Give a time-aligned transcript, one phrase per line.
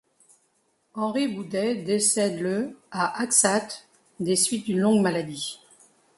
[0.95, 3.85] Henri Boudet décède le à Axat
[4.19, 5.59] des suites d'une longue maladie.